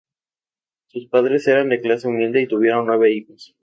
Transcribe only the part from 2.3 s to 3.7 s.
y tuvieron nueve hijos.